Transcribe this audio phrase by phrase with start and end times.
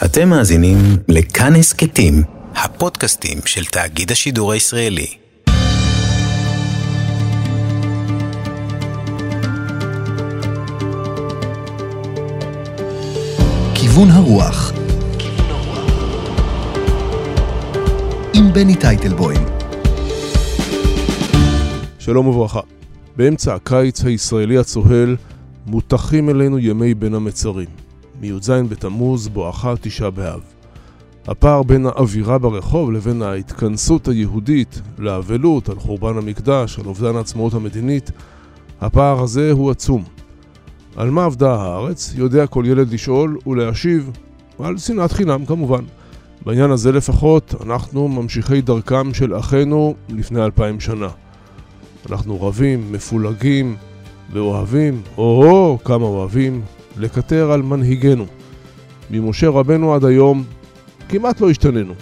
[0.00, 0.76] אתם מאזינים
[1.08, 2.22] לכאן הסכתים,
[2.54, 5.06] הפודקאסטים של תאגיד השידור הישראלי.
[13.74, 14.72] כיוון הרוח
[18.34, 19.46] עם בני טייטלבוים
[21.98, 22.60] שלום וברכה.
[23.16, 25.16] באמצע הקיץ הישראלי הצוהל
[25.66, 27.81] מוטחים אלינו ימי בין המצרים.
[28.22, 30.40] מי"ז בתמוז בואכה תשעה באב.
[31.26, 38.10] הפער בין האווירה ברחוב לבין ההתכנסות היהודית לאבלות על חורבן המקדש, על אובדן העצמאות המדינית,
[38.80, 40.04] הפער הזה הוא עצום.
[40.96, 44.10] על מה אבדה הארץ, יודע כל ילד לשאול ולהשיב,
[44.58, 45.84] על שנאת חינם כמובן.
[46.46, 51.08] בעניין הזה לפחות, אנחנו ממשיכי דרכם של אחינו לפני אלפיים שנה.
[52.10, 53.76] אנחנו רבים, מפולגים
[54.32, 56.62] ואוהבים, או-הו, כמה אוהבים,
[56.96, 58.26] לקטר על מנהיגנו.
[59.10, 60.44] ממשה רבנו עד היום
[61.08, 61.94] כמעט לא השתננו.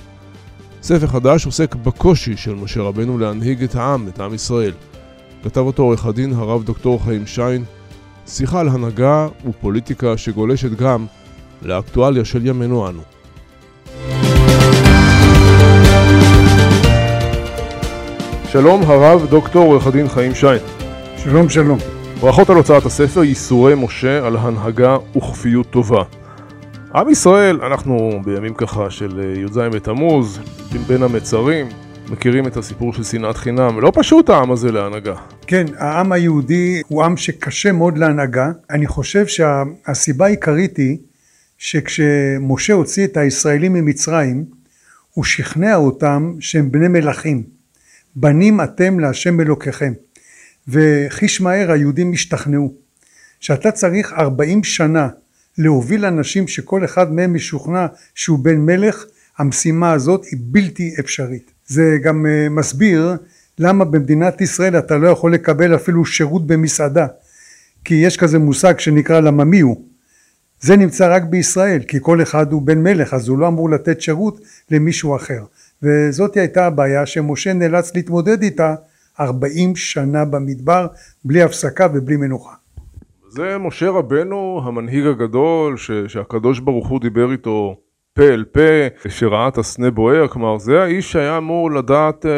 [0.82, 4.72] ספר חדש עוסק בקושי של משה רבנו להנהיג את העם, את עם ישראל.
[5.44, 7.64] כתב אותו עורך הדין הרב דוקטור חיים שיין,
[8.26, 11.06] שיחה על הנהגה ופוליטיקה שגולשת גם
[11.62, 13.02] לאקטואליה של ימינו אנו.
[18.48, 20.60] שלום הרב דוקטור עורך הדין חיים שיין.
[21.16, 21.99] שלום שלום.
[22.20, 26.02] ברכות על הוצאת הספר ייסורי משה על הנהגה וכפיות טובה.
[26.94, 30.40] עם ישראל, אנחנו בימים ככה של אה, י"ז בתמוז,
[30.86, 31.68] בין המצרים,
[32.10, 33.80] מכירים את הסיפור של שנאת חינם.
[33.80, 35.14] לא פשוט העם הזה להנהגה.
[35.46, 38.50] כן, העם היהודי הוא עם שקשה מאוד להנהגה.
[38.70, 40.98] אני חושב שהסיבה העיקרית היא
[41.58, 44.44] שכשמשה הוציא את הישראלים ממצרים,
[45.10, 47.42] הוא שכנע אותם שהם בני מלכים.
[48.16, 49.92] בנים אתם להשם אלוקיכם.
[50.68, 52.74] וחיש מהר היהודים השתכנעו.
[53.40, 55.08] שאתה צריך ארבעים שנה
[55.58, 59.04] להוביל אנשים שכל אחד מהם משוכנע שהוא בן מלך
[59.38, 61.50] המשימה הזאת היא בלתי אפשרית.
[61.66, 63.16] זה גם uh, מסביר
[63.58, 67.06] למה במדינת ישראל אתה לא יכול לקבל אפילו שירות במסעדה
[67.84, 69.84] כי יש כזה מושג שנקרא לממי הוא.
[70.60, 74.00] זה נמצא רק בישראל כי כל אחד הוא בן מלך אז הוא לא אמור לתת
[74.00, 74.40] שירות
[74.70, 75.44] למישהו אחר.
[75.82, 78.74] וזאת הייתה הבעיה שמשה נאלץ להתמודד איתה
[79.20, 80.86] ארבעים שנה במדבר
[81.24, 82.54] בלי הפסקה ובלי מנוחה.
[83.28, 87.76] זה משה רבנו המנהיג הגדול ש, שהקדוש ברוך הוא דיבר איתו
[88.14, 92.30] פה אל פה שראה את הסנה בוער כלומר זה האיש שהיה אמור לדעת אה,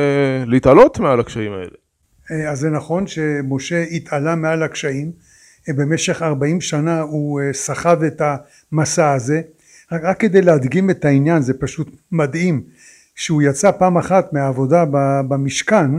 [0.47, 1.77] להתעלות מעל הקשיים האלה.
[2.31, 5.13] אה, אז זה נכון שמשה התעלה מעל הקשיים
[5.69, 8.23] אה, במשך ארבעים שנה הוא אה, סחב את
[8.73, 9.41] המסע הזה
[9.93, 12.63] רק, רק כדי להדגים את העניין זה פשוט מדהים
[13.15, 14.85] שהוא יצא פעם אחת מהעבודה
[15.29, 15.91] במשכן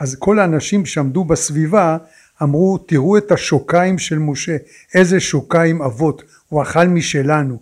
[0.00, 1.96] אז כל האנשים שעמדו בסביבה
[2.42, 4.56] אמרו תראו את השוקיים של משה
[4.94, 7.58] איזה שוקיים אבות הוא אכל משלנו.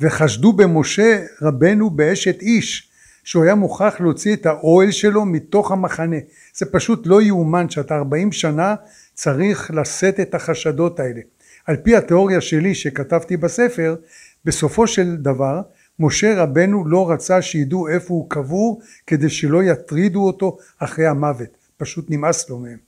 [0.00, 2.88] וחשדו במשה רבנו באשת איש
[3.24, 6.16] שהוא היה מוכרח להוציא את האוהל שלו מתוך המחנה.
[6.54, 8.74] זה פשוט לא יאומן שאתה ארבעים שנה
[9.14, 11.20] צריך לשאת את החשדות האלה.
[11.66, 13.96] על פי התיאוריה שלי שכתבתי בספר
[14.44, 15.60] בסופו של דבר
[15.98, 22.10] משה רבנו לא רצה שידעו איפה הוא קבור כדי שלא יטרידו אותו אחרי המוות פשוט
[22.10, 22.78] נמאס לו מהם.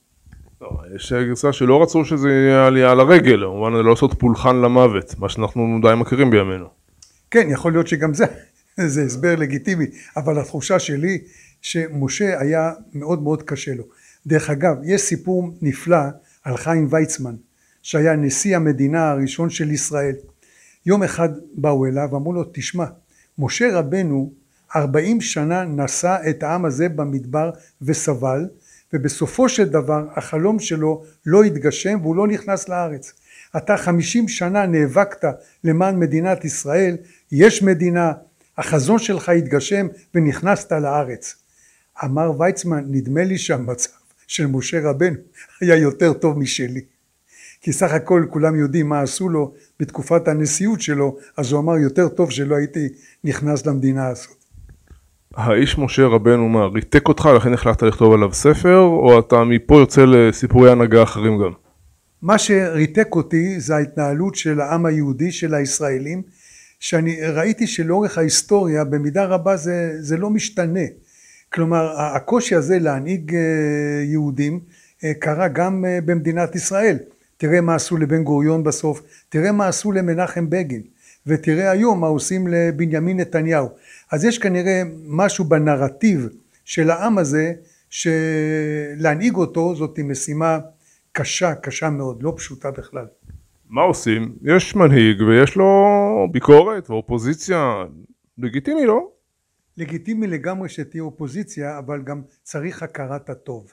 [0.61, 5.19] לא, יש גרסה שלא רצו שזה יהיה עלייה על הרגל, במובן לא לעשות פולחן למוות,
[5.19, 6.67] מה שאנחנו די מכירים בימינו.
[7.31, 8.25] כן, יכול להיות שגם זה,
[8.87, 9.87] זה הסבר לגיטימי,
[10.17, 11.19] אבל התחושה שלי
[11.63, 13.85] שמשה היה מאוד מאוד קשה לו.
[14.27, 16.05] דרך אגב, יש סיפור נפלא
[16.45, 17.35] על חיים ויצמן,
[17.83, 20.15] שהיה נשיא המדינה הראשון של ישראל.
[20.87, 22.85] יום אחד באו אליו ואמרו לו, תשמע,
[23.39, 24.33] משה רבנו
[24.77, 27.51] ארבעים שנה נשא את העם הזה במדבר
[27.83, 28.49] וסבל,
[28.95, 33.13] ובסופו של דבר החלום שלו לא התגשם והוא לא נכנס לארץ.
[33.57, 35.25] אתה חמישים שנה נאבקת
[35.65, 36.97] למען מדינת ישראל,
[37.33, 38.13] יש מדינה,
[38.59, 41.35] החזון שלך התגשם ונכנסת לארץ.
[42.05, 43.91] אמר ויצמן, נדמה לי שהמצב
[44.27, 45.17] של משה רבנו
[45.61, 46.85] היה יותר טוב משלי.
[47.61, 52.09] כי סך הכל כולם יודעים מה עשו לו בתקופת הנשיאות שלו, אז הוא אמר יותר
[52.09, 52.89] טוב שלא הייתי
[53.25, 54.44] נכנס למדינה הזאת.
[55.37, 60.05] האיש משה רבנו מה, ריתק אותך לכן החלטת לכתוב עליו ספר, או אתה מפה יוצא
[60.05, 61.53] לסיפורי הנהגה אחרים גם?
[62.23, 66.23] מה שריתק אותי זה ההתנהלות של העם היהודי, של הישראלים,
[66.81, 70.81] שאני ראיתי שלאורך ההיסטוריה במידה רבה זה, זה לא משתנה.
[71.53, 73.41] כלומר הקושי הזה להנהיג אה,
[74.05, 74.61] יהודים
[75.05, 76.99] אה, קרה גם אה, במדינת ישראל.
[77.37, 80.83] תראה מה עשו לבן גוריון בסוף, תראה מה עשו למנחם בגין,
[81.27, 83.69] ותראה היום מה עושים לבנימין נתניהו.
[84.15, 86.29] אז יש כנראה משהו בנרטיב
[86.65, 87.53] של העם הזה
[87.91, 90.59] שלהנהיג אותו זאת משימה
[91.13, 93.07] קשה, קשה מאוד, לא פשוטה בכלל.
[93.69, 94.37] מה עושים?
[94.43, 95.69] יש מנהיג ויש לו
[96.33, 97.85] ביקורת ואופוזיציה,
[98.39, 99.09] לגיטימי לא?
[99.77, 103.73] לגיטימי לגמרי שתהיה אופוזיציה, אבל גם צריך הכרת הטוב.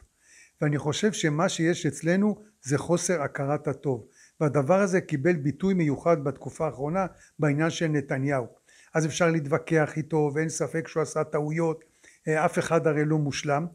[0.61, 4.05] ואני חושב שמה שיש אצלנו זה חוסר הכרת הטוב.
[4.39, 7.05] והדבר הזה קיבל ביטוי מיוחד בתקופה האחרונה
[7.39, 8.60] בעניין של נתניהו.
[8.93, 11.83] אז אפשר להתווכח איתו ואין ספק שהוא עשה טעויות,
[12.27, 13.65] אה, אף אחד הרי לא מושלם,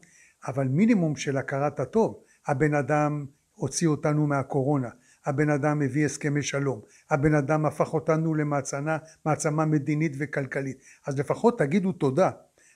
[0.47, 2.23] אבל מינימום של הכרת הטוב.
[2.47, 4.89] הבן אדם הוציא אותנו מהקורונה,
[5.25, 10.77] הבן אדם הביא הסכמי שלום, הבן אדם הפך אותנו למעצמה מעצמה מדינית וכלכלית,
[11.07, 12.31] אז לפחות תגידו תודה,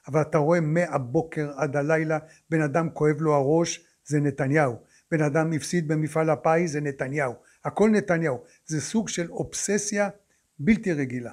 [0.08, 4.76] אבל אתה רואה מהבוקר עד הלילה בן אדם כואב לו הראש זה נתניהו,
[5.12, 7.34] בן אדם הפסיד במפעל הפיס זה נתניהו,
[7.66, 10.10] הכל נתניהו, זה סוג של אובססיה
[10.60, 11.32] בלתי רגילה.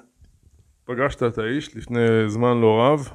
[0.89, 3.09] פגשת את האיש לפני זמן לא רב,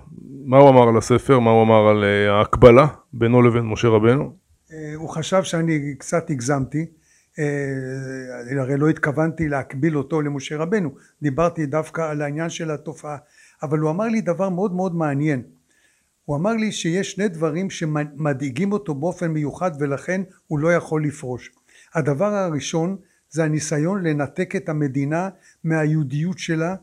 [0.45, 4.37] מה הוא אמר על הספר, מה הוא אמר על אה, ההקבלה בינו לבין משה רבנו?
[4.73, 6.87] אה, הוא חשב שאני קצת הגזמתי,
[7.39, 13.17] אה, הרי לא התכוונתי להקביל אותו למשה רבנו, דיברתי דווקא על העניין של התופעה,
[13.63, 15.43] אבל הוא אמר לי דבר מאוד מאוד מעניין,
[16.25, 21.51] הוא אמר לי שיש שני דברים שמדאיגים אותו באופן מיוחד ולכן הוא לא יכול לפרוש.
[21.95, 22.97] הדבר הראשון
[23.31, 25.29] זה הניסיון לנתק את המדינה
[25.65, 26.75] מהיהודיות שלה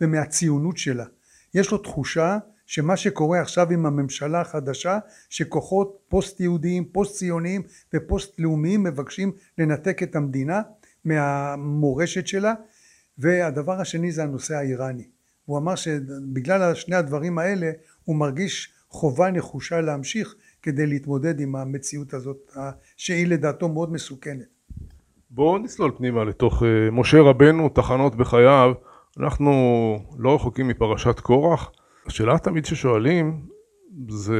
[0.00, 1.04] ומהציונות שלה.
[1.54, 4.98] יש לו תחושה שמה שקורה עכשיו עם הממשלה החדשה
[5.30, 7.62] שכוחות פוסט יהודיים פוסט ציוניים
[7.94, 10.62] ופוסט לאומיים מבקשים לנתק את המדינה
[11.04, 12.54] מהמורשת שלה
[13.18, 15.04] והדבר השני זה הנושא האיראני
[15.44, 17.70] הוא אמר שבגלל שני הדברים האלה
[18.04, 22.52] הוא מרגיש חובה נחושה להמשיך כדי להתמודד עם המציאות הזאת
[22.96, 24.46] שהיא לדעתו מאוד מסוכנת.
[25.30, 28.72] בואו נסלול פנימה לתוך אה, משה רבנו תחנות בחייו
[29.20, 29.52] אנחנו
[30.18, 31.70] לא רחוקים מפרשת קורח.
[32.06, 33.40] השאלה תמיד ששואלים
[34.08, 34.36] זה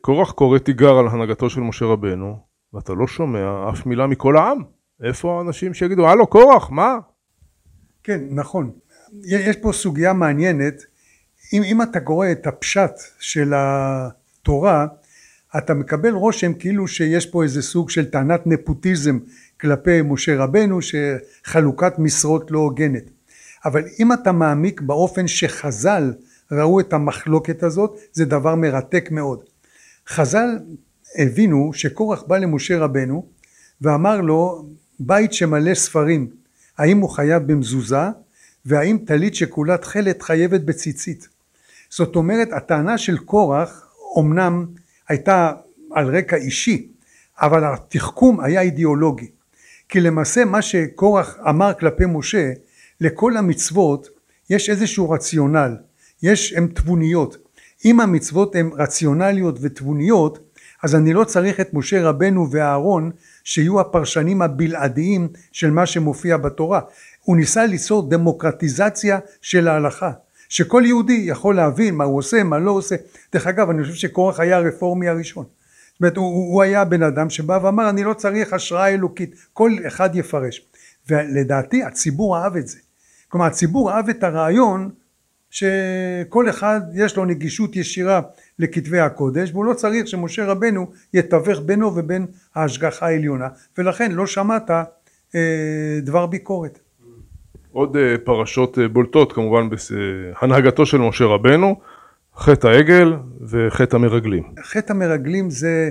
[0.00, 2.38] קורח קורא תיגר על הנהגתו של משה רבנו
[2.74, 4.58] ואתה לא שומע אף מילה מכל העם.
[5.02, 6.96] איפה האנשים שיגידו הלו קורח מה?
[8.04, 8.70] כן נכון.
[9.24, 10.82] יש פה סוגיה מעניינת.
[11.52, 14.86] אם, אם אתה קורא את הפשט של התורה
[15.58, 19.18] אתה מקבל רושם כאילו שיש פה איזה סוג של טענת נפוטיזם
[19.60, 23.10] כלפי משה רבנו שחלוקת משרות לא הוגנת
[23.66, 26.12] אבל אם אתה מעמיק באופן שחז"ל
[26.52, 29.44] ראו את המחלוקת הזאת זה דבר מרתק מאוד.
[30.08, 30.58] חז"ל
[31.18, 33.26] הבינו שקורח בא למשה רבנו
[33.80, 34.66] ואמר לו
[35.00, 36.30] בית שמלא ספרים
[36.78, 38.08] האם הוא חייב במזוזה?
[38.66, 41.28] והאם טלית שכולה תכלת חייבת בציצית?
[41.90, 44.66] זאת אומרת הטענה של קורח אמנם
[45.08, 45.52] הייתה
[45.90, 46.88] על רקע אישי
[47.40, 49.30] אבל התחכום היה אידיאולוגי.
[49.88, 52.52] כי למעשה מה שקורח אמר כלפי משה
[53.00, 54.08] לכל המצוות
[54.50, 55.76] יש איזשהו רציונל
[56.22, 57.36] יש הן תבוניות.
[57.84, 60.38] אם המצוות הן רציונליות ותבוניות
[60.82, 63.10] אז אני לא צריך את משה רבנו ואהרון
[63.44, 66.80] שיהיו הפרשנים הבלעדיים של מה שמופיע בתורה.
[67.22, 70.10] הוא ניסה ליצור דמוקרטיזציה של ההלכה
[70.48, 72.96] שכל יהודי יכול להבין מה הוא עושה מה לא עושה.
[73.32, 75.44] דרך אגב אני חושב שקורח היה הרפורמי הראשון.
[75.44, 79.72] זאת אומרת הוא, הוא היה בן אדם שבא ואמר אני לא צריך השראה אלוקית כל
[79.86, 80.66] אחד יפרש.
[81.08, 82.78] ולדעתי הציבור אהב את זה
[83.28, 84.90] כלומר הציבור אהב את הרעיון
[85.50, 88.20] שכל אחד יש לו נגישות ישירה
[88.58, 94.70] לכתבי הקודש והוא לא צריך שמשה רבנו יתווך בינו ובין ההשגחה העליונה ולכן לא שמעת
[95.34, 96.78] אה, דבר ביקורת.
[97.72, 101.76] עוד אה, פרשות אה, בולטות כמובן בהנהגתו של משה רבנו
[102.36, 104.42] חטא העגל וחטא המרגלים.
[104.62, 105.90] חטא המרגלים זה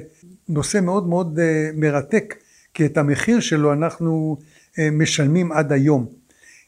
[0.50, 2.36] נושא מאוד מאוד אה, מרתק
[2.74, 4.38] כי את המחיר שלו אנחנו
[4.80, 6.06] אה, משלמים עד היום.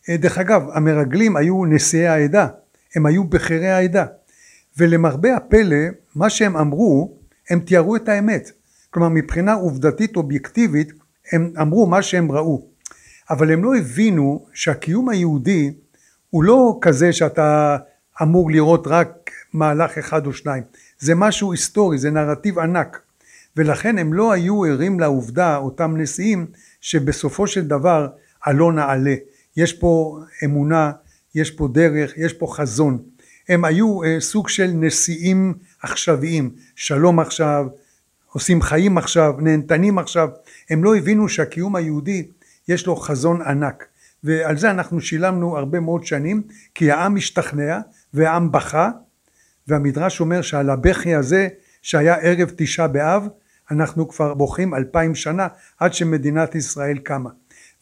[0.09, 2.47] אה, דרך אגב המרגלים היו נשיאי העדה
[2.95, 4.05] הם היו בכירי העדה.
[4.77, 5.77] ולמרבה הפלא
[6.15, 7.17] מה שהם אמרו
[7.49, 8.51] הם תיארו את האמת.
[8.89, 10.91] כלומר מבחינה עובדתית אובייקטיבית
[11.31, 12.67] הם אמרו מה שהם ראו.
[13.29, 15.73] אבל הם לא הבינו שהקיום היהודי
[16.29, 17.77] הוא לא כזה שאתה
[18.21, 20.63] אמור לראות רק מהלך אחד או שניים.
[20.99, 23.01] זה משהו היסטורי זה נרטיב ענק.
[23.57, 26.47] ולכן הם לא היו ערים לעובדה אותם נשיאים
[26.81, 28.07] שבסופו של דבר
[28.41, 29.15] עלו נעלה
[29.57, 30.91] יש פה אמונה
[31.35, 33.03] יש פה דרך, יש פה חזון.
[33.49, 37.65] הם היו אה, סוג של נשיאים עכשוויים, שלום עכשיו,
[38.31, 40.29] עושים חיים עכשיו, נהנתנים עכשיו.
[40.69, 42.27] הם לא הבינו שהקיום היהודי
[42.67, 43.85] יש לו חזון ענק.
[44.23, 46.41] ועל זה אנחנו שילמנו הרבה מאוד שנים,
[46.75, 47.79] כי העם השתכנע
[48.13, 48.89] והעם בכה,
[49.67, 51.47] והמדרש אומר שעל הבכי הזה
[51.81, 53.27] שהיה ערב תשעה באב,
[53.71, 55.47] אנחנו כבר בוכים אלפיים שנה
[55.79, 57.29] עד שמדינת ישראל קמה.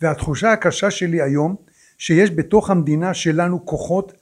[0.02, 1.56] והתחושה הקשה שלי היום
[1.98, 4.14] שיש בתוך המדינה שלנו כוחות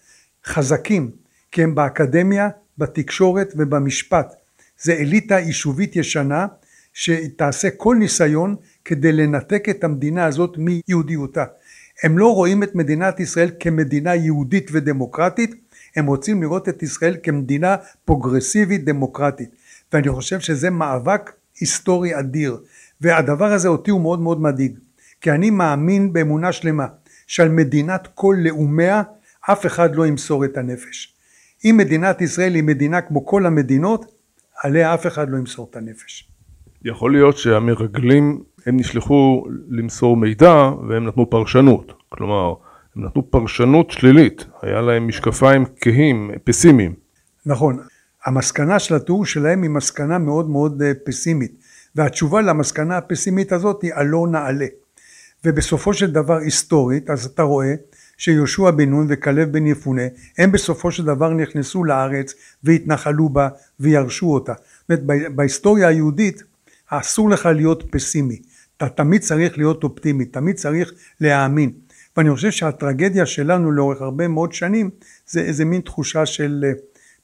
[0.46, 1.12] חזקים
[1.52, 4.34] כי הם באקדמיה, בתקשורת ובמשפט.
[4.82, 6.48] זה אליטה יישובית ישנה
[6.94, 11.44] שתעשה כל ניסיון כדי לנתק את המדינה הזאת מיהודיותה.
[12.04, 15.56] הם לא רואים את מדינת ישראל כמדינה יהודית ודמוקרטית,
[15.96, 17.76] הם רוצים לראות את ישראל כמדינה
[18.06, 19.50] פרוגרסיבית דמוקרטית.
[19.94, 22.58] ואני חושב שזה מאבק היסטורי אדיר.
[23.02, 24.80] והדבר הזה אותי הוא מאוד מאוד מדאיג.
[25.24, 26.88] כי אני מאמין באמונה שלמה
[27.28, 29.04] שעל מדינת כל לאומיה
[29.52, 31.14] אף אחד לא ימסור את הנפש.
[31.66, 34.06] אם מדינת ישראל היא מדינה כמו כל המדינות,
[34.64, 36.30] עליה אף אחד לא ימסור את הנפש.
[36.86, 41.94] יכול להיות שהמרגלים הם נשלחו למסור מידע והם נתנו פרשנות.
[42.10, 42.54] כלומר,
[42.96, 46.94] הם נתנו פרשנות שלילית, היה להם משקפיים כהים, פסימיים.
[47.46, 47.80] נכון,
[48.26, 51.52] המסקנה של התיאור שלהם היא מסקנה מאוד מאוד אה, פסימית,
[51.96, 54.66] והתשובה למסקנה הפסימית הזאת היא הלא נעלה.
[55.46, 57.74] ובסופו של דבר היסטורית, אז אתה רואה
[58.18, 60.02] שיהושע בן נון וכלב בן יפונה,
[60.38, 62.34] הם בסופו של דבר נכנסו לארץ
[62.64, 64.54] והתנחלו בה וירשו אותה.
[64.90, 66.44] זאת אומרת, בהיסטוריה היהודית
[66.88, 68.42] אסור לך להיות פסימי,
[68.78, 71.72] אתה תמיד צריך להיות אופטימי, תמיד צריך להאמין.
[72.18, 74.90] ואני חושב שהטרגדיה שלנו לאורך הרבה מאוד שנים
[75.28, 76.72] זה איזה מין תחושה של אה,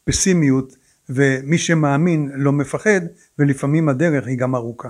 [0.03, 0.75] פסימיות
[1.09, 3.01] ומי שמאמין לא מפחד
[3.39, 4.89] ולפעמים הדרך היא גם ארוכה.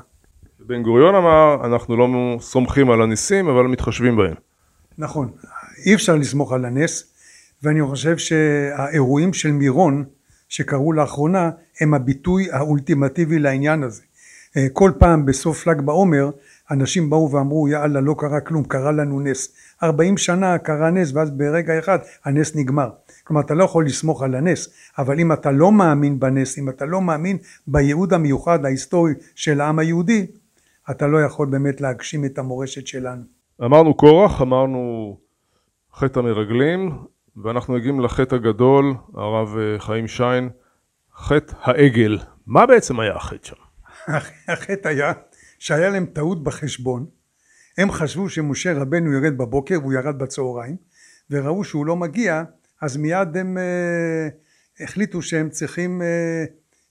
[0.69, 4.33] בן גוריון אמר אנחנו לא סומכים על הניסים אבל מתחשבים בהם.
[4.97, 5.31] נכון,
[5.85, 7.03] אי אפשר לסמוך על הנס
[7.63, 10.03] ואני חושב שהאירועים של מירון
[10.49, 11.49] שקרו לאחרונה
[11.81, 14.01] הם הביטוי האולטימטיבי לעניין הזה.
[14.57, 16.29] אה, כל פעם בסוף ל"ג בעומר
[16.71, 21.31] אנשים באו ואמרו יאללה לא קרה כלום קרה לנו נס 40 שנה קרה נס ואז
[21.31, 22.89] ברגע אחד הנס נגמר
[23.23, 26.85] כלומר אתה לא יכול לסמוך על הנס אבל אם אתה לא מאמין בנס אם אתה
[26.85, 30.25] לא מאמין בייעוד המיוחד ההיסטורי של העם היהודי
[30.91, 33.23] אתה לא יכול באמת להגשים את המורשת שלנו.
[33.65, 35.17] אמרנו קורח אמרנו
[35.93, 36.91] חטא המרגלים
[37.43, 40.49] ואנחנו מגיעים לחטא הגדול הרב אה, חיים שיין
[41.15, 42.17] חטא העגל
[42.47, 43.55] מה בעצם היה החטא שם?
[44.53, 45.13] החטא היה
[45.59, 47.05] שהיה להם טעות בחשבון
[47.77, 50.75] הם חשבו שמשה רבנו ירד בבוקר והוא ירד בצהריים
[51.31, 52.43] וראו שהוא לא מגיע
[52.81, 56.49] אז מיד הם uh, החליטו שהם צריכים uh,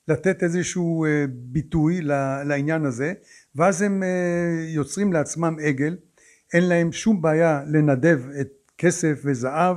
[0.09, 2.01] לתת איזשהו uh, ביטוי
[2.45, 3.13] לעניין הזה
[3.55, 4.07] ואז הם uh,
[4.69, 5.97] יוצרים לעצמם עגל.
[6.55, 8.49] אין להם שום בעיה לנדב את
[8.79, 9.77] כסף וזהב.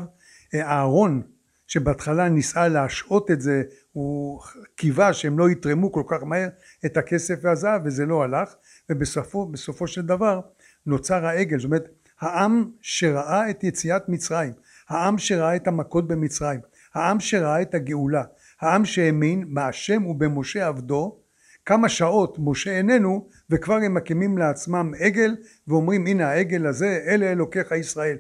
[0.56, 1.22] אהרון
[1.68, 4.42] שבהתחלה ניסה להשעות את זה הוא
[4.76, 6.50] קיווה שהם לא יתרמו כל כך מהר
[6.86, 8.54] את הכסף והזהב וזה לא הלך.
[8.90, 10.40] ובסופו של דבר
[10.86, 11.60] נוצר העגל.
[11.60, 11.90] זאת אומרת
[12.22, 14.54] העם שראה את יציאת מצרים
[14.90, 16.60] העם שראה את המכות במצרים
[16.94, 18.24] העם שראה את הגאולה
[18.62, 21.22] העם שהאמין בהשם ובמשה עבדו
[21.66, 25.36] כמה שעות משה איננו וכבר הם מקימים לעצמם עגל
[25.68, 28.18] ואומרים הנה העגל הזה אלה אלוקיך ישראל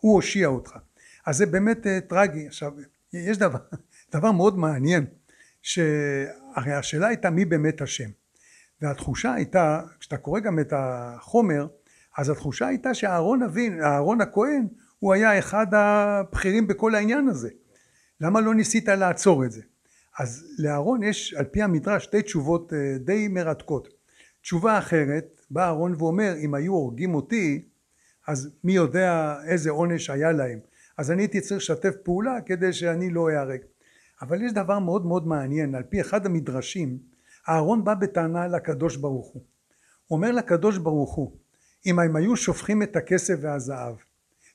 [0.00, 0.76] הוא הושיע אותך.
[1.26, 2.46] אז זה באמת uh, טרגי.
[2.46, 2.72] עכשיו
[3.12, 3.58] יש דבר
[4.14, 5.06] דבר מאוד מעניין
[5.62, 8.08] שהרי השאלה הייתה מי באמת השם?
[8.82, 11.66] והתחושה הייתה כשאתה קורא גם את החומר
[12.18, 14.66] אז התחושה הייתה שאהרון אבין אהרון הכהן
[14.98, 17.50] הוא היה אחד הבכירים בכל העניין הזה.
[18.20, 19.62] למה לא ניסית לעצור את זה
[20.18, 23.88] אז לאהרון יש על פי המדרש שתי תשובות אה, די מרתקות.
[24.40, 27.68] תשובה אחרת בא אהרון ואומר אם היו הורגים אותי
[28.28, 30.58] אז מי יודע איזה עונש היה להם.
[30.98, 33.60] אז אני הייתי צריך לשתף פעולה כדי שאני לא אהרג
[34.22, 35.74] אבל יש דבר מאוד מאוד מעניין.
[35.74, 36.98] על פי אחד המדרשים
[37.48, 39.42] אהרון בא בטענה לקדוש ברוך הוא.
[40.06, 41.36] הוא אומר לקדוש ברוך הוא
[41.86, 43.94] אם הם היו שופכים את הכסף והזהב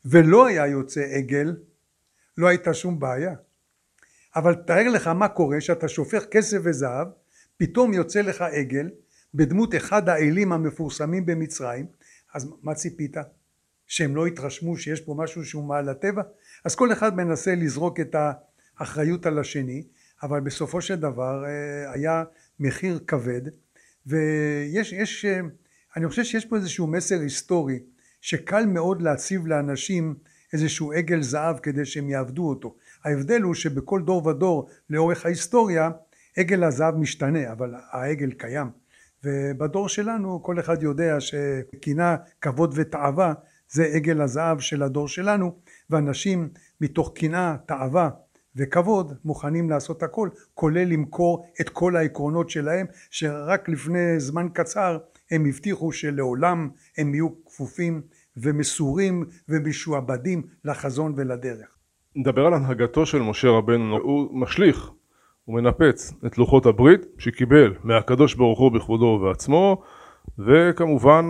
[0.06, 1.56] ולא היה יוצא עגל
[2.38, 3.36] לא הייתה שום בעיה
[4.36, 7.08] אבל תאר לך מה קורה שאתה שופך כסף וזהב
[7.58, 8.90] פתאום יוצא לך עגל
[9.34, 11.86] בדמות אחד האלים המפורסמים במצרים
[12.34, 13.18] אז מה ציפית?
[13.88, 16.22] שהם לא יתרשמו שיש פה משהו שהוא מעל הטבע?
[16.66, 18.16] אז כל אחד מנסה לזרוק את
[18.80, 19.84] האחריות על השני
[20.24, 22.24] אבל בסופו של דבר אה, היה
[22.60, 23.42] מחיר כבד
[24.06, 25.40] ויש יש, אה,
[25.96, 27.80] אני חושב שיש פה איזשהו מסר היסטורי
[28.22, 30.16] שקל מאוד להציב לאנשים
[30.54, 32.76] איזשהו עגל זהב כדי שהם יעבדו אותו.
[33.06, 35.90] ההבדל הוא שבכל דור ודור לאורך ההיסטוריה
[36.38, 38.68] עגל הזהב משתנה אבל העגל קיים.
[39.24, 43.34] ובדור שלנו כל אחד יודע שקינה כבוד ותאווה
[43.70, 45.56] זה עגל הזהב של הדור שלנו
[45.90, 46.50] ואנשים
[46.82, 48.10] מתוך קנאה תאווה
[48.56, 54.98] וכבוד מוכנים לעשות הכל כולל למכור את כל העקרונות שלהם שרק לפני זמן קצר
[55.32, 58.02] הם הבטיחו שלעולם הם יהיו כפופים
[58.42, 61.68] ומסורים ומשועבדים לחזון ולדרך.
[62.16, 64.92] נדבר על הנהגתו של משה רבנו, הוא משליך,
[65.46, 69.82] הוא מנפץ את לוחות הברית שקיבל מהקדוש ברוך הוא בכבודו ובעצמו
[70.40, 71.30] וכמובן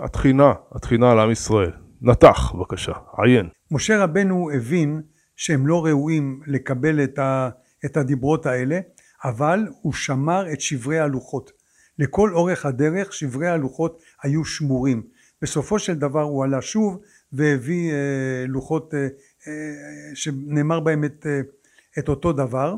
[0.00, 1.70] התחינה, התחינה על עם ישראל.
[2.02, 3.48] נתח בבקשה, עיין.
[3.70, 5.02] משה רבנו הבין
[5.36, 7.48] שהם לא ראויים לקבל את, ה,
[7.84, 8.78] את הדיברות האלה
[9.24, 11.52] אבל הוא שמר את שברי הלוחות
[11.98, 15.02] לכל אורך הדרך שברי הלוחות היו שמורים
[15.42, 17.00] בסופו של דבר הוא עלה שוב
[17.32, 19.00] והביא אה, לוחות אה,
[19.48, 21.40] אה, שנאמר בהם את, אה,
[21.98, 22.76] את אותו דבר.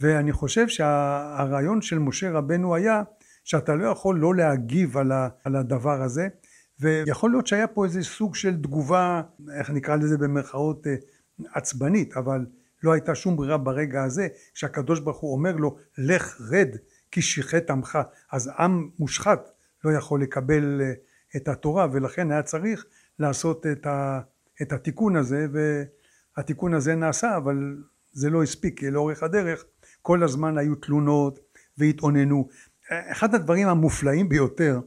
[0.00, 3.02] ואני חושב שהרעיון של משה רבנו היה
[3.44, 6.28] שאתה לא יכול לא להגיב על, ה, על הדבר הזה.
[6.80, 9.22] ויכול להיות שהיה פה איזה סוג של תגובה
[9.58, 10.94] איך נקרא לזה במרכאות אה,
[11.54, 12.46] עצבנית אבל
[12.82, 16.68] לא הייתה שום ברירה ברגע הזה שהקדוש ברוך הוא אומר לו לך רד
[17.10, 17.98] כי שיחת עמך.
[18.32, 19.50] אז עם מושחת
[19.84, 20.92] לא יכול לקבל אה,
[21.36, 22.84] את התורה ולכן היה צריך
[23.18, 24.20] לעשות את, ה,
[24.62, 25.46] את התיקון הזה
[26.36, 27.76] והתיקון הזה נעשה אבל
[28.12, 29.64] זה לא הספיק לאורך הדרך.
[30.02, 31.38] כל הזמן היו תלונות
[31.78, 32.48] והתאוננו.
[32.90, 34.80] אחד הדברים המופלאים ביותר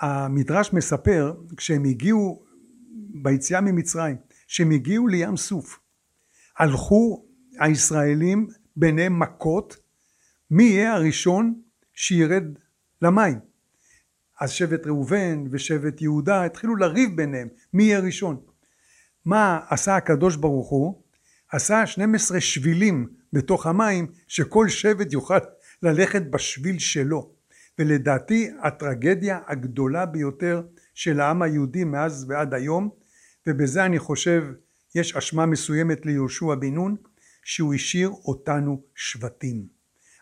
[0.00, 2.42] המדרש מספר כשהם הגיעו
[3.22, 5.80] ביציאה ממצרים כשהם הגיעו לים סוף
[6.58, 7.24] הלכו
[7.58, 8.46] הישראלים
[8.76, 9.76] ביניהם מכות
[10.50, 11.60] מי יהיה הראשון
[11.92, 12.44] שירד
[13.02, 13.49] למים
[14.40, 18.40] אז שבט ראובן ושבט יהודה התחילו לריב ביניהם מי יהיה ראשון.
[19.24, 21.02] מה עשה הקדוש ברוך הוא?
[21.52, 25.38] עשה 12 שבילים בתוך המים שכל שבט יוכל
[25.82, 27.30] ללכת בשביל שלו.
[27.78, 30.62] ולדעתי הטרגדיה הגדולה ביותר
[30.94, 32.90] של העם היהודי מאז ועד היום
[33.46, 34.44] ובזה אני חושב
[34.94, 36.96] יש אשמה מסוימת ליהושע בן נון
[37.44, 39.66] שהוא השאיר אותנו שבטים.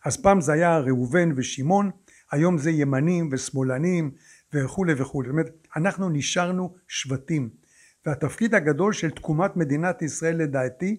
[0.05, 1.91] אז פעם זה היה ראובן ושמעון
[2.33, 4.11] היום זה ימנים ושמאלנים
[4.53, 5.29] וכולי וכולי.
[5.29, 7.51] זאת אומרת אנחנו נשארנו שבטים.
[8.07, 10.97] והתפקיד הגדול של תקומת מדינת ישראל לדעתי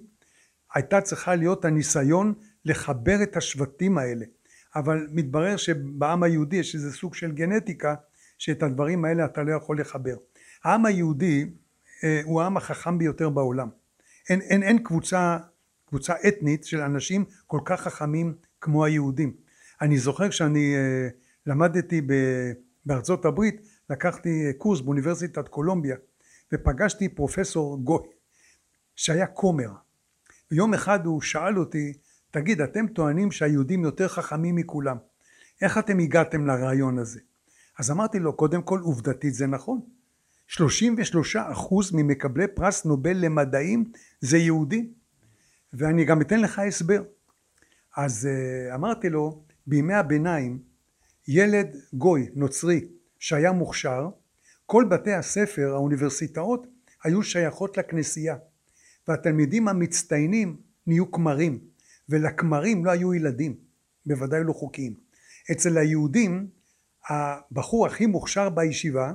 [0.73, 2.33] הייתה צריכה להיות הניסיון
[2.65, 4.25] לחבר את השבטים האלה.
[4.75, 7.95] אבל מתברר שבעם היהודי יש איזה סוג של גנטיקה
[8.37, 10.15] שאת הדברים האלה אתה לא יכול לחבר.
[10.63, 11.49] העם היהודי
[12.03, 13.69] אה, הוא העם החכם ביותר בעולם.
[14.29, 15.37] אין, אין, אין קבוצה,
[15.85, 19.33] קבוצה אתנית של אנשים כל כך חכמים כמו היהודים
[19.81, 21.07] אני זוכר כשאני אה,
[21.45, 22.01] למדתי
[22.85, 25.95] בארצות הברית לקחתי אה, קורס באוניברסיטת קולומביה
[26.53, 28.07] ופגשתי פרופסור גוי
[28.95, 29.69] שהיה כומר.
[30.51, 31.93] ויום אחד הוא שאל אותי
[32.31, 34.97] תגיד אתם טוענים שהיהודים יותר חכמים מכולם
[35.61, 37.19] איך אתם הגעתם לרעיון הזה?
[37.79, 39.81] אז אמרתי לו קודם כל עובדתית זה נכון.
[40.47, 44.93] 33 אחוז ממקבלי פרס נובל למדעים זה יהודים.
[45.73, 47.03] ואני גם אתן לך הסבר.
[47.97, 50.59] אז אה, אמרתי לו בימי הביניים
[51.27, 52.87] ילד גוי נוצרי
[53.19, 54.09] שהיה מוכשר
[54.65, 56.67] כל בתי הספר האוניברסיטאות
[57.03, 58.35] היו שייכות לכנסייה
[59.07, 61.59] והתלמידים המצטיינים נהיו כמרים
[62.09, 63.55] ולכמרים לא היו ילדים
[64.05, 64.93] בוודאי לא חוקיים.
[65.51, 66.47] אצל היהודים
[67.09, 69.13] הבחור הכי מוכשר בישיבה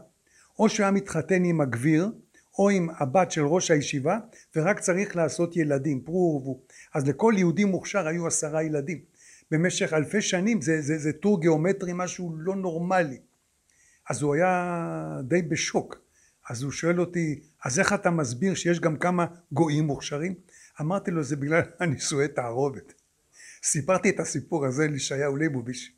[0.58, 2.10] או שהוא היה מתחתן עם הגביר
[2.58, 4.18] או עם הבת של ראש הישיבה
[4.56, 6.60] ורק צריך לעשות ילדים פרו ורבו.
[6.94, 9.00] אז לכל יהודי מוכשר היו עשרה ילדים
[9.54, 13.18] במשך אלפי שנים זה, זה, זה טור גיאומטרי משהו לא נורמלי.
[14.10, 15.96] אז הוא היה די בשוק.
[16.48, 20.34] אז הוא שואל אותי אז איך אתה מסביר שיש גם כמה גויים מוכשרים?
[20.80, 22.92] אמרתי לו זה בגלל הנישואי תערובת.
[23.64, 25.90] סיפרתי את הסיפור הזה לישעיהו ליבוביץ'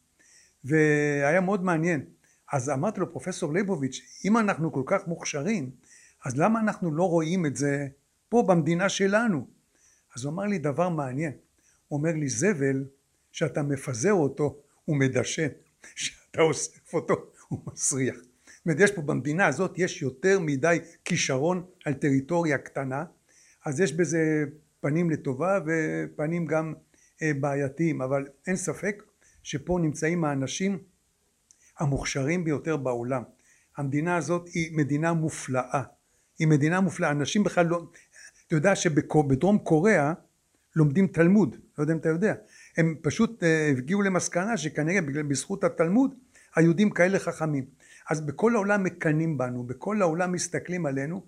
[0.65, 2.05] והיה מאוד מעניין.
[2.53, 5.71] אז אמרתי לו פרופסור ליבוביץ' אם אנחנו כל כך מוכשרים
[6.25, 7.87] אז למה אנחנו לא רואים את זה
[8.29, 9.47] פה במדינה שלנו?
[10.17, 11.33] אז הוא אמר לי דבר מעניין.
[11.89, 12.85] הוא אומר לי זבל
[13.37, 15.49] שאתה מפזר אותו הוא מדשן
[15.95, 17.15] שאתה אוסף אותו
[17.49, 18.17] הוא מסריח.
[18.17, 23.05] זאת אומרת יש פה במדינה הזאת יש יותר מדי כישרון על טריטוריה קטנה
[23.65, 24.45] אז יש בזה
[24.81, 26.75] פנים לטובה ופנים גם
[27.23, 28.03] אה, בעייתיים.
[28.03, 29.03] אבל אין ספק
[29.43, 30.79] שפה נמצאים האנשים
[31.79, 33.23] המוכשרים ביותר בעולם.
[33.77, 35.83] המדינה הזאת היא מדינה מופלאה.
[36.39, 37.11] היא מדינה מופלאה.
[37.11, 37.83] אנשים בכלל לא
[38.47, 40.13] אתה יודע שבדרום קוריאה
[40.77, 41.57] לומדים תלמוד.
[41.79, 42.35] לא יודע אם אתה יודע
[42.77, 46.15] הם פשוט אה, הגיעו למסקנה שכנראה בזכות התלמוד
[46.57, 47.65] היהודים כאלה חכמים.
[48.11, 51.27] אז בכל העולם מקנאים בנו בכל העולם מסתכלים עלינו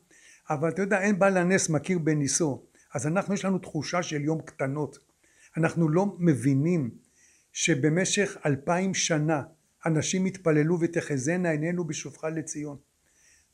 [0.51, 2.63] אבל אתה יודע אין בעל הנס מכיר בניסו.
[2.95, 4.99] אז אנחנו יש לנו תחושה של יום קטנות.
[5.57, 6.91] אנחנו לא מבינים
[7.53, 9.43] שבמשך אלפיים שנה
[9.87, 12.77] אנשים התפללו ותחזינה עינינו בשובך לציון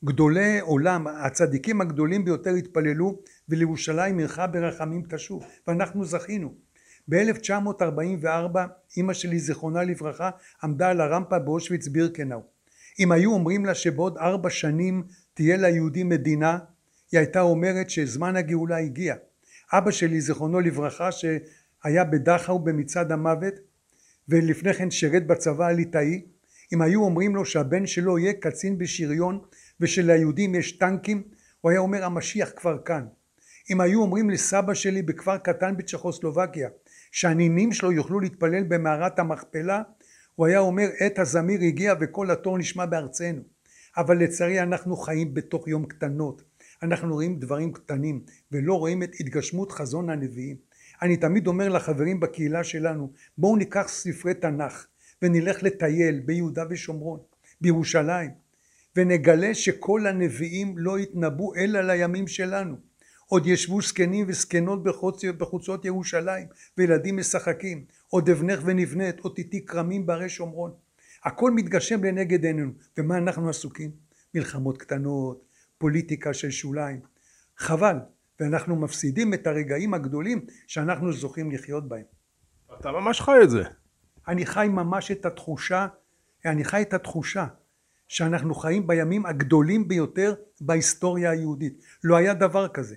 [0.03, 6.55] גדולי עולם הצדיקים הגדולים ביותר התפללו ולירושלים עירך ברחמים תשוב ואנחנו זכינו
[7.09, 8.57] ב-1944
[8.97, 10.29] אימא שלי זיכרונה לברכה
[10.63, 12.41] עמדה על הרמפה באושוויץ בירקנאו.
[12.99, 16.57] אם היו אומרים לה שבעוד ארבע שנים תהיה ליהודים מדינה
[17.11, 19.15] היא הייתה אומרת שזמן הגאולה הגיע.
[19.73, 23.53] אבא שלי זיכרונו לברכה שהיה בדכאו במצעד המוות
[24.29, 26.21] ולפני כן שירת בצבא הליטאי
[26.73, 29.39] אם היו אומרים לו שהבן שלו יהיה קצין בשריון
[29.79, 31.23] ושליהודים יש טנקים
[31.61, 33.05] הוא היה אומר המשיח כבר כאן.
[33.69, 36.69] אם היו אומרים לסבא שלי בכפר קטן בצ'כוסלובקיה
[37.15, 39.81] שהנינים שלו יוכלו להתפלל במערת המכפלה
[40.35, 43.41] הוא היה אומר עת הזמיר הגיע וכל התור נשמע בארצנו
[43.97, 46.43] אבל לצערי אנחנו חיים בתוך יום קטנות
[46.83, 50.55] אנחנו רואים דברים קטנים ולא רואים את התגשמות חזון הנביאים.
[51.01, 54.85] אני תמיד אומר לחברים בקהילה שלנו, בואו ניקח ספרי תנ"ך
[55.21, 57.19] ונלך לטייל ביהודה ושומרון,
[57.61, 58.31] בירושלים,
[58.95, 62.75] ונגלה שכל הנביאים לא התנבאו אלא לימים שלנו.
[63.25, 64.83] עוד ישבו זקנים וזקנות
[65.37, 67.85] בחוצות ירושלים וילדים משחקים.
[68.07, 70.73] עוד אבנך ונבנית עוד תיתי כרמים בהרי שומרון.
[71.23, 73.91] הכל מתגשם לנגד עינינו ומה אנחנו עסוקים?
[74.33, 75.45] מלחמות קטנות
[75.77, 76.99] פוליטיקה של שוליים.
[77.57, 77.95] חבל
[78.39, 82.03] ואנחנו מפסידים את הרגעים הגדולים שאנחנו זוכים לחיות בהם.
[82.79, 83.63] אתה ממש חי את זה.
[84.27, 85.87] אני חי ממש את התחושה
[86.45, 87.45] אני חי את התחושה
[88.07, 91.81] שאנחנו חיים בימים הגדולים ביותר בהיסטוריה היהודית.
[92.03, 92.95] לא היה דבר כזה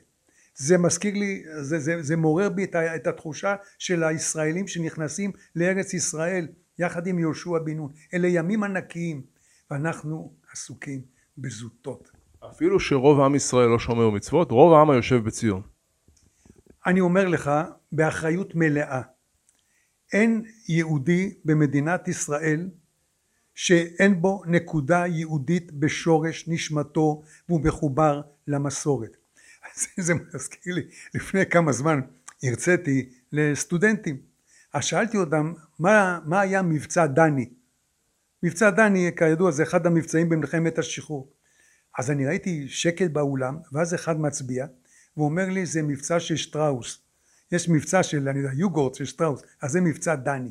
[0.58, 5.32] זה מזכיר לי, זה, זה, זה מעורר בי את, ה, את התחושה של הישראלים שנכנסים
[5.56, 7.92] לארץ ישראל יחד עם יהושע בן נון.
[8.14, 9.22] אלה ימים ענקיים
[9.70, 11.02] ואנחנו עסוקים
[11.38, 12.10] בזוטות.
[12.50, 15.62] אפילו שרוב עם ישראל לא שומר מצוות, רוב העם היושב בציון.
[16.86, 17.50] אני אומר לך
[17.92, 19.02] באחריות מלאה,
[20.12, 22.70] אין יהודי במדינת ישראל
[23.54, 29.16] שאין בו נקודה יהודית בשורש נשמתו והוא מחובר למסורת.
[30.06, 30.82] זה מזכיר לי,
[31.14, 32.00] לפני כמה זמן
[32.42, 34.16] הרציתי לסטודנטים,
[34.72, 37.50] אז שאלתי אותם מה, מה היה מבצע דני.
[38.42, 41.32] מבצע דני כידוע זה אחד המבצעים במלחמת השחרור.
[41.98, 44.66] אז אני ראיתי שקט באולם ואז אחד מצביע
[45.16, 46.98] והוא אומר לי זה מבצע של שטראוס.
[47.52, 50.50] יש מבצע של אני יודע יוגורט של שטראוס אז זה מבצע דני.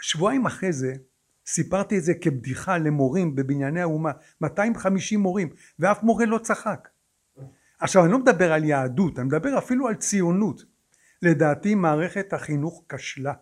[0.00, 0.94] שבועיים אחרי זה
[1.46, 6.88] סיפרתי את זה כבדיחה למורים בבנייני האומה 250 מורים ואף מורה לא צחק
[7.78, 10.64] עכשיו אני לא מדבר על יהדות, אני מדבר אפילו על ציונות.
[11.22, 13.32] לדעתי מערכת החינוך כשלה.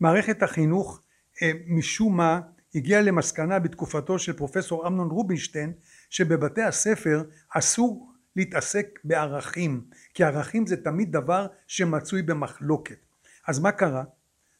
[0.00, 1.02] מערכת החינוך
[1.42, 2.40] אה, משום מה
[2.74, 5.72] הגיעה למסקנה בתקופתו של פרופסור אמנון רובינשטיין
[6.10, 9.84] שבבתי הספר אסור להתעסק בערכים
[10.14, 13.06] כי ערכים זה תמיד דבר שמצוי במחלוקת.
[13.46, 14.04] אז מה קרה?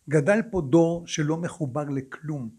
[0.09, 2.51] גדל פה דור שלא מחובר לכלום.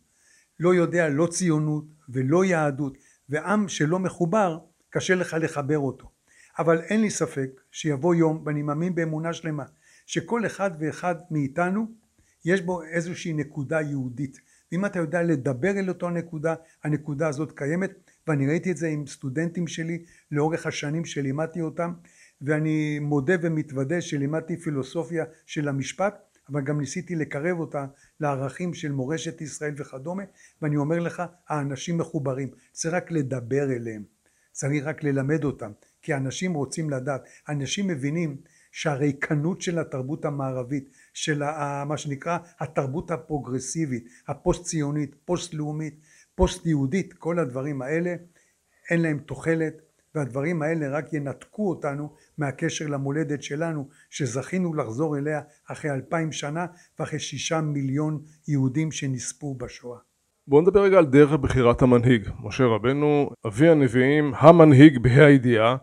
[0.60, 2.98] לא יודע לא ציונות ולא יהדות
[3.30, 6.17] ועם שלא מחובר קשה לך לחבר אותו.
[6.60, 9.64] אבל אין לי ספק שיבוא יום ואני מאמין באמונה שלמה
[10.06, 11.88] שכל אחד ואחד מאיתנו
[12.46, 14.40] יש בו איזושהי נקודה יהודית.
[14.72, 17.92] ואם אתה יודע לדבר אל אותו נקודה הנקודה הזאת קיימת
[18.28, 21.94] ואני ראיתי את זה עם סטודנטים שלי לאורך השנים שלימדתי אותם
[22.42, 27.86] ואני מודה ומתוודה שלימדתי פילוסופיה של המשפט אבל גם ניסיתי לקרב אותה
[28.20, 30.24] לערכים של מורשת ישראל וכדומה
[30.62, 34.04] ואני אומר לך האנשים מחוברים צריך רק לדבר אליהם
[34.52, 38.38] צריך רק ללמד אותם כי אנשים רוצים לדעת, אנשים מבינים
[38.72, 41.44] שהריקנות של התרבות המערבית, של
[41.86, 46.00] מה שנקרא התרבות הפרוגרסיבית, הפוסט ציונית, פוסט לאומית,
[46.36, 48.16] פוסט יהודית, כל הדברים האלה
[48.90, 49.74] אין להם תוחלת
[50.16, 56.66] והדברים האלה רק ינתקו אותנו מהקשר למולדת שלנו שזכינו לחזור אליה אחרי אלפיים שנה
[57.00, 60.00] ואחרי שישה מיליון יהודים שנספו בשואה.
[60.48, 62.30] בואו נדבר רגע על דרך בחירת המנהיג.
[62.40, 65.76] משה רבנו, אבי הנביאים, המנהיג בה"א הידיעה,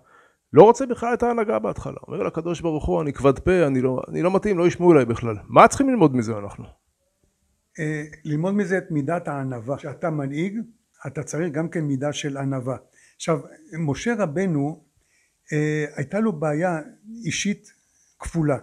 [0.55, 1.97] לא רוצה בכלל את ההנהגה בהתחלה.
[2.09, 5.05] אומר לקדוש ברוך הוא, אני כבד פה, אני לא, אני לא מתאים, לא ישמעו אליי
[5.05, 5.37] בכלל.
[5.49, 6.65] מה צריכים ללמוד מזה אנחנו?
[7.81, 9.77] אה, ללמוד מזה את מידת הענווה.
[9.77, 10.59] כשאתה מנהיג,
[11.07, 12.77] אתה צריך גם כן מידה של ענווה.
[13.17, 13.41] עכשיו,
[13.79, 14.85] משה רבנו,
[15.53, 16.81] אה, הייתה לו בעיה
[17.25, 17.73] אישית
[18.19, 18.59] כפולה.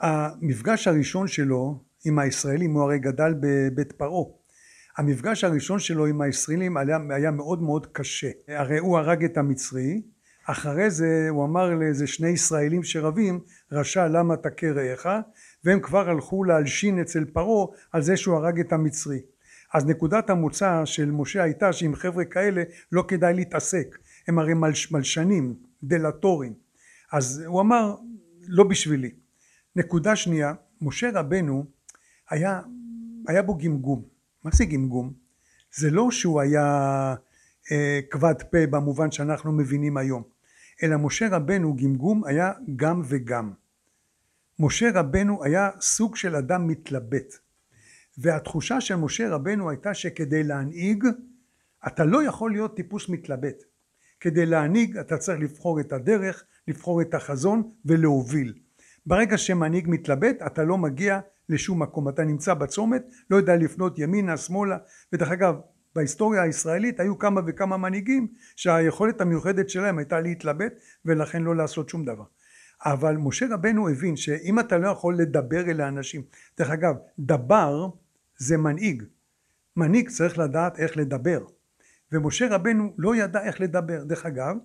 [0.00, 4.24] המפגש הראשון שלו עם הישראלים, הוא הרי גדל בבית פרעה.
[4.98, 8.30] המפגש הראשון שלו עם הישראלים היה, היה מאוד מאוד קשה.
[8.48, 10.02] הרי הוא הרג את המצרי,
[10.48, 13.40] אחרי זה הוא אמר לאיזה שני ישראלים שרבים
[13.72, 15.06] רשע למה תכה רעך?
[15.64, 19.20] והם כבר הלכו להלשין אצל פרעה על זה שהוא הרג את המצרי.
[19.74, 24.92] אז נקודת המוצא של משה הייתה שעם חבר'ה כאלה לא כדאי להתעסק הם הרי מלש,
[24.92, 26.54] מלשנים דלטורים.
[27.12, 27.94] אז הוא אמר
[28.48, 29.10] לא בשבילי.
[29.76, 31.64] נקודה שנייה משה רבנו
[32.30, 32.60] היה,
[33.28, 34.02] היה בו גמגום.
[34.44, 35.12] מה זה גמגום?
[35.74, 37.14] זה לא שהוא היה
[37.72, 40.35] אה, כבד פה במובן שאנחנו מבינים היום
[40.82, 43.52] אלא משה רבנו גמגום היה גם וגם.
[44.58, 47.34] משה רבנו היה סוג של אדם מתלבט
[48.18, 51.04] והתחושה של משה רבנו הייתה שכדי להנהיג
[51.86, 53.62] אתה לא יכול להיות טיפוס מתלבט.
[54.20, 58.54] כדי להנהיג אתה צריך לבחור את הדרך, לבחור את החזון ולהוביל.
[59.06, 64.36] ברגע שמנהיג מתלבט אתה לא מגיע לשום מקום, אתה נמצא בצומת, לא יודע לפנות ימינה,
[64.36, 64.76] שמאלה,
[65.12, 65.54] ודרך אגב
[65.96, 70.72] בהיסטוריה הישראלית היו כמה וכמה מנהיגים שהיכולת המיוחדת שלהם הייתה להתלבט
[71.04, 72.24] ולכן לא לעשות שום דבר.
[72.84, 76.22] אבל משה רבנו הבין שאם אתה לא יכול לדבר אל האנשים,
[76.58, 77.88] דרך אגב, דבר
[78.38, 79.02] זה מנהיג.
[79.76, 81.44] מנהיג צריך לדעת איך לדבר.
[82.12, 84.04] ומשה רבנו לא ידע איך לדבר.
[84.04, 84.56] דרך אגב,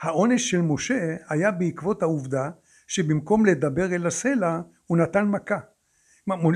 [0.00, 2.50] העונש של משה היה בעקבות העובדה
[2.86, 5.58] שבמקום לדבר אל הסלע הוא נתן מכה.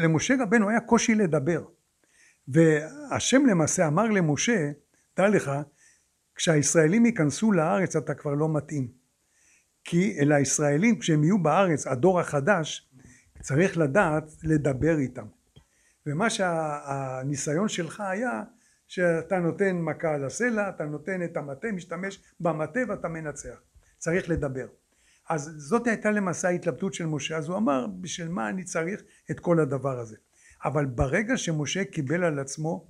[0.03, 1.65] למשה רבנו היה קושי לדבר.
[2.53, 4.71] והשם למעשה אמר למשה,
[5.17, 5.51] דע לך,
[6.35, 8.89] כשהישראלים ייכנסו לארץ אתה כבר לא מתאים.
[9.85, 12.91] כי אל הישראלים כשהם יהיו בארץ, הדור החדש,
[13.43, 15.27] צריך לדעת לדבר איתם.
[16.07, 18.43] ומה שהניסיון שלך היה
[18.89, 23.61] שאתה נותן מכה על הסלע, אתה נותן את המטה, משתמש במטה ואתה מנצח.
[23.99, 24.67] צריך לדבר.
[25.29, 29.41] אז זאת הייתה למעשה ההתלבטות של משה, אז הוא אמר בשביל מה אני צריך את
[29.41, 30.17] כל הדבר הזה.
[30.65, 32.89] אבל ברגע שמשה קיבל על עצמו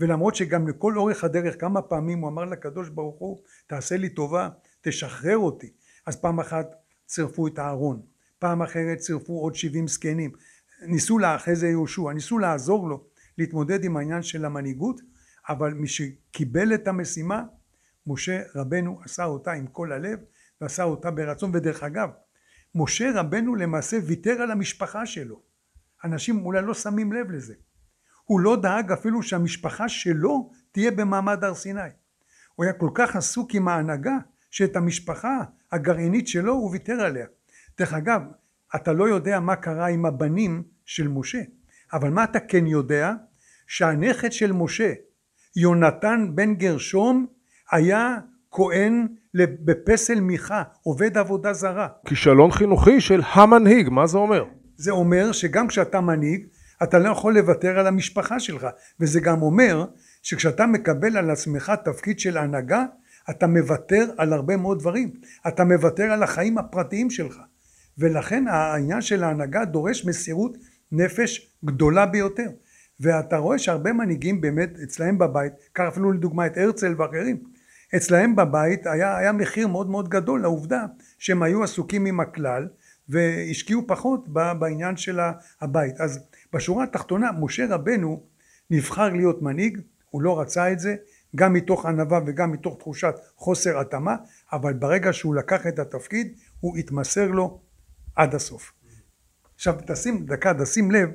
[0.00, 4.48] ולמרות שגם לכל אורך הדרך כמה פעמים הוא אמר לקדוש ברוך הוא תעשה לי טובה
[4.80, 5.72] תשחרר אותי
[6.06, 6.74] אז פעם אחת
[7.06, 8.02] צירפו את הארון
[8.38, 10.32] פעם אחרת צירפו עוד 70 זקנים.
[10.86, 11.18] ניסו
[11.52, 13.04] זה יהושע ניסו לעזור לו
[13.38, 15.00] להתמודד עם העניין של המנהיגות
[15.48, 17.44] אבל מי שקיבל את המשימה
[18.06, 20.18] משה רבנו עשה אותה עם כל הלב
[20.60, 21.50] ועשה אותה ברצון.
[21.54, 22.08] ודרך אגב
[22.74, 25.51] משה רבנו למעשה ויתר על המשפחה שלו
[26.04, 27.54] אנשים אולי לא שמים לב לזה
[28.24, 31.80] הוא לא דאג אפילו שהמשפחה שלו תהיה במעמד הר סיני
[32.54, 34.16] הוא היה כל כך עסוק עם ההנהגה
[34.50, 35.38] שאת המשפחה
[35.72, 37.26] הגרעינית שלו הוא ויתר עליה
[37.78, 38.22] דרך אגב
[38.76, 41.40] אתה לא יודע מה קרה עם הבנים של משה
[41.92, 43.12] אבל מה אתה כן יודע
[43.66, 44.92] שהנכד של משה
[45.56, 47.26] יונתן בן גרשום
[47.70, 48.18] היה
[48.50, 51.88] כהן בפסל מיכה, עובד עבודה זרה.
[52.06, 54.44] כישלון חינוכי של המנהיג, מה זה אומר?
[54.82, 56.46] זה אומר שגם כשאתה מנהיג,
[56.82, 58.66] אתה לא יכול לוותר על המשפחה שלך,
[59.00, 59.84] וזה גם אומר
[60.22, 62.84] שכשאתה מקבל על עצמך תפקיד של הנהגה,
[63.30, 65.10] אתה מוותר על הרבה מאוד דברים.
[65.48, 67.36] אתה מוותר על החיים הפרטיים שלך.
[67.98, 70.56] ולכן העניין של ההנהגה דורש מסירות
[70.92, 72.48] נפש גדולה ביותר.
[73.00, 77.42] ואתה רואה שהרבה מנהיגים באמת אצלהם בבית, קח אפילו לדוגמה את הרצל ואחרים,
[77.96, 80.84] אצלהם בבית היה, היה מחיר מאוד מאוד גדול לעובדה
[81.18, 82.68] שהם היו עסוקים עם הכלל
[83.08, 85.20] והשקיעו פחות בעניין של
[85.60, 86.00] הבית.
[86.00, 86.20] אז
[86.52, 88.22] בשורה התחתונה משה רבנו
[88.70, 90.94] נבחר להיות מנהיג, הוא לא רצה את זה,
[91.36, 94.16] גם מתוך ענווה וגם מתוך תחושת חוסר התאמה,
[94.52, 97.60] אבל ברגע שהוא לקח את התפקיד הוא התמסר לו
[98.16, 98.72] עד הסוף.
[99.54, 101.08] עכשיו תשים דקה, תשים לב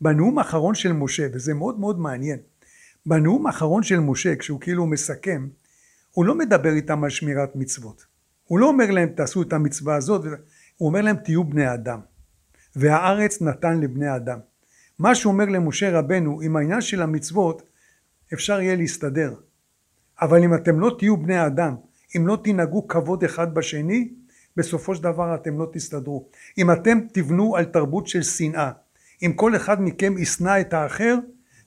[0.00, 2.38] בנאום האחרון של משה, וזה מאוד מאוד מעניין,
[3.06, 5.48] בנאום האחרון של משה, כשהוא כאילו מסכם,
[6.10, 8.06] הוא לא מדבר איתם על שמירת מצוות.
[8.44, 10.24] הוא לא אומר להם תעשו את המצווה הזאת,
[10.76, 12.00] הוא אומר להם תהיו בני אדם.
[12.76, 14.38] והארץ נתן לבני אדם.
[14.98, 17.62] מה שהוא אומר למשה רבנו, עם העניין של המצוות,
[18.34, 19.34] אפשר יהיה להסתדר.
[20.20, 21.74] אבל אם אתם לא תהיו בני אדם,
[22.16, 24.12] אם לא תנהגו כבוד אחד בשני,
[24.56, 26.28] בסופו של דבר אתם לא תסתדרו.
[26.58, 28.70] אם אתם תבנו על תרבות של שנאה,
[29.22, 31.16] אם כל אחד מכם ישנא את האחר,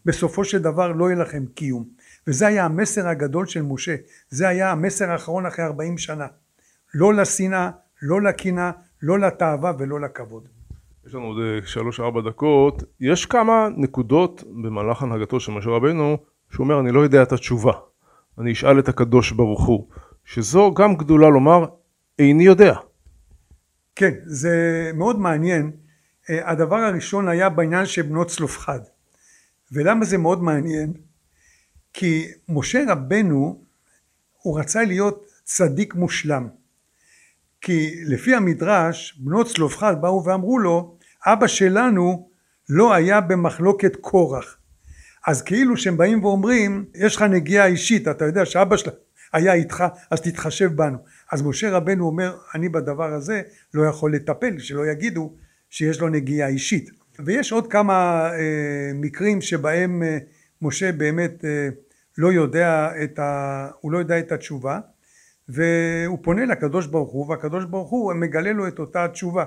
[0.06, 1.86] בסופו של דבר לא יהיה לכם קיום.
[2.28, 3.96] וזה היה המסר הגדול של משה,
[4.30, 6.28] זה היה המסר האחרון אחרי 40 שנה.
[6.94, 10.48] לא לשנאה, לא לקנאה, לא לתאווה ולא לכבוד.
[11.08, 12.84] יש לנו עוד אה, שלוש-ארבע דקות.
[13.00, 16.18] יש כמה נקודות במהלך הנהגתו של משה רבנו,
[16.52, 17.74] שהוא אומר, אני לא יודע את התשובה.
[18.40, 19.88] אני אשאל את הקדוש ברוך הוא.
[20.26, 21.66] שזו גם גדולה לומר,
[22.20, 22.76] איני יודע.
[23.96, 25.72] כן, זה מאוד מעניין.
[26.30, 28.80] אה, הדבר הראשון היה בעניין של בנות צלופחד.
[29.72, 30.94] ולמה זה מאוד מעניין?
[31.94, 33.64] כי משה רבנו
[34.42, 36.48] הוא רצה להיות צדיק מושלם.
[37.62, 42.30] כי לפי המדרש בנות צלופחד באו ואמרו לו אבא שלנו
[42.70, 44.58] לא היה במחלוקת קורח.
[45.28, 48.94] אז כאילו שהם באים ואומרים יש לך נגיעה אישית אתה יודע שאבא שלך
[49.34, 50.98] היה איתך אז תתחשב בנו.
[51.32, 53.42] אז משה רבנו אומר אני בדבר הזה
[53.74, 55.34] לא יכול לטפל שלא יגידו
[55.70, 56.90] שיש לו נגיעה אישית.
[57.20, 60.18] ויש עוד כמה אה, מקרים שבהם אה,
[60.62, 61.70] משה באמת אה,
[62.18, 63.68] לא יודע את ה...
[63.82, 64.80] הוא לא יודע את התשובה
[65.50, 69.46] והוא פונה לקדוש ברוך הוא והקדוש ברוך הוא מגלה לו את אותה התשובה.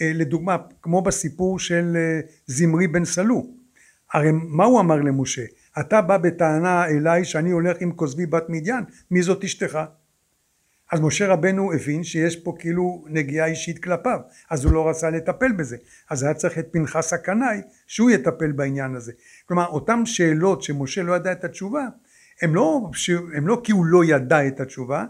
[0.00, 3.46] אה, לדוגמה כמו בסיפור של אה, זמרי בן סלו.
[4.12, 5.42] הרי מה הוא אמר למשה?
[5.80, 9.78] אתה בא בטענה אליי שאני הולך עם כוזבי בת מדיין מי זאת אשתך?
[10.92, 14.18] אז משה רבנו הבין שיש פה כאילו נגיעה אישית כלפיו
[14.50, 15.76] אז הוא לא רצה לטפל בזה.
[16.10, 19.12] אז היה צריך את פנחס הקנאי שהוא יטפל בעניין הזה.
[19.46, 21.86] כלומר אותן שאלות שמשה לא ידע את התשובה
[22.42, 22.90] הם לא,
[23.34, 25.04] הם לא כי הוא לא ידע את התשובה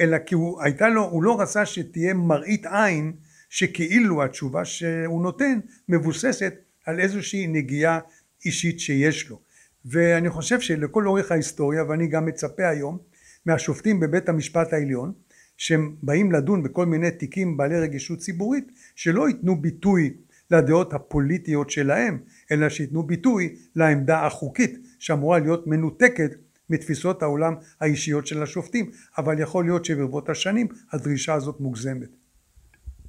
[0.00, 3.12] אלא כי הוא הייתה לו הוא לא רצה שתהיה מראית עין
[3.48, 6.54] שכאילו התשובה שהוא נותן מבוססת
[6.86, 7.98] על איזושהי נגיעה
[8.44, 9.40] אישית שיש לו.
[9.84, 12.98] ואני חושב שלכל אורך ההיסטוריה ואני גם מצפה היום
[13.46, 15.12] מהשופטים בבית המשפט העליון
[15.56, 20.14] שהם באים לדון בכל מיני תיקים בעלי רגישות ציבורית שלא ייתנו ביטוי
[20.50, 22.18] לדעות הפוליטיות שלהם
[22.50, 26.30] אלא שייתנו ביטוי לעמדה החוקית שאמורה להיות מנותקת
[26.70, 32.08] מתפיסות העולם האישיות של השופטים, אבל יכול להיות שברבות השנים הדרישה הזאת מוגזמת.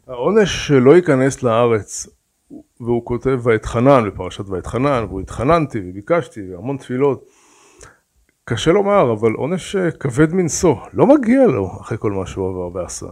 [0.08, 2.08] העונש שלא ייכנס לארץ,
[2.80, 7.30] והוא כותב ואתחנן בפרשת ואתחנן, והוא התחננתי וביקשתי והמון תפילות.
[8.46, 13.06] קשה לומר, אבל עונש כבד מנשוא, לא מגיע לו אחרי כל מה שהוא עבר ועשה.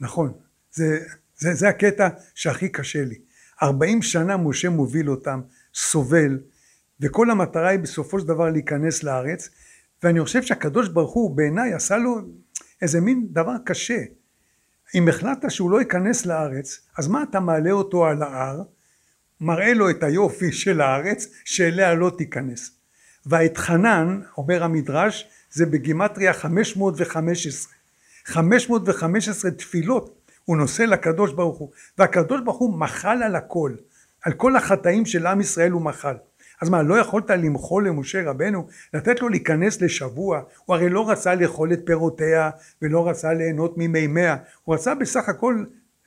[0.00, 0.32] נכון,
[0.72, 0.98] זה,
[1.36, 3.18] זה, זה הקטע שהכי קשה לי.
[3.62, 5.40] 40 שנה משה מוביל אותם,
[5.74, 6.38] סובל,
[7.00, 9.50] וכל המטרה היא בסופו של דבר להיכנס לארץ,
[10.02, 12.20] ואני חושב שהקדוש ברוך הוא בעיניי עשה לו
[12.82, 13.98] איזה מין דבר קשה.
[14.94, 18.62] אם החלטת שהוא לא ייכנס לארץ, אז מה אתה מעלה אותו על ההר,
[19.40, 22.70] מראה לו את היופי של הארץ, שאליה לא תיכנס.
[23.26, 27.72] והאתחנן, אומר המדרש, זה בגימטריה 515.
[28.24, 33.74] 515 תפילות הוא נושא לקדוש ברוך הוא, והקדוש ברוך הוא מחל על הכל,
[34.22, 36.14] על כל החטאים של עם ישראל הוא מחל.
[36.62, 40.42] אז מה, לא יכולת למחול למשה רבנו, לתת לו להיכנס לשבוע?
[40.64, 42.50] הוא הרי לא רצה לאכול את פירותיה
[42.82, 45.64] ולא רצה ליהנות ממימיה, הוא רצה בסך הכל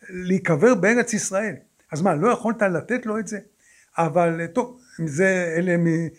[0.10, 1.56] להיקבר בארץ ישראל.
[1.92, 3.40] אז מה, לא יכולת לתת לו את זה?
[3.98, 5.76] אבל טוב, זה אלה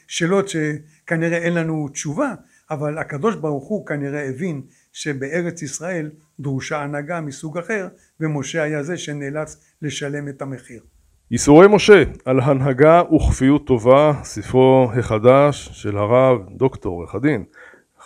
[0.06, 2.34] שאלות שכנראה אין לנו תשובה,
[2.70, 7.88] אבל הקדוש ברוך הוא כנראה הבין שבארץ ישראל דרושה הנהגה מסוג אחר,
[8.20, 10.82] ומשה היה זה שנאלץ לשלם את המחיר.
[11.32, 17.44] ייסורי משה על הנהגה וכפיות טובה, ספרו החדש של הרב דוקטור עורך הדין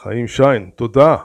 [0.02, 1.16] חיים שיין, תודה.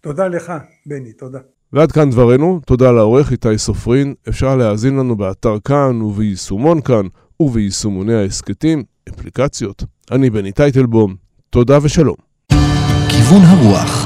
[0.00, 0.52] תודה לך
[0.86, 1.38] בני, תודה.
[1.72, 7.06] ועד כאן דברנו, תודה לעורך איתי סופרין, אפשר להאזין לנו באתר כאן וביישומון כאן
[7.40, 9.84] וביישומוני ההסכתים, אפליקציות.
[10.10, 11.14] אני בני טייטלבום,
[11.50, 12.16] תודה ושלום.
[13.08, 14.03] כיוון הרוח